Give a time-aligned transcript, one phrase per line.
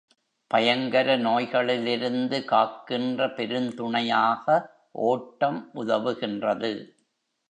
[0.51, 4.45] பயங்கர நோய் களிலிருந்து காக்கின்ற பெருந்துணையாக
[5.01, 6.71] ஓட்டம் உதவுகின்றது.